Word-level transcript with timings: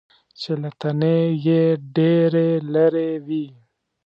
چې 0.39 0.51
له 0.61 0.69
تنې 0.79 1.17
یې 1.45 1.61
ډېرې 1.95 2.49
لرې 2.73 3.11
وي. 3.25 3.45